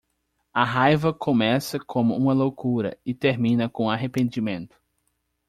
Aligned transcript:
A 0.51 0.63
raiva 0.65 1.13
começa 1.13 1.77
com 1.77 2.01
uma 2.01 2.33
loucura 2.33 2.97
e 3.05 3.13
termina 3.13 3.69
com 3.69 3.87
arrependimento. 3.87 4.75